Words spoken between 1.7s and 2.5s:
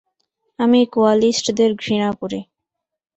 ঘৃণা করি।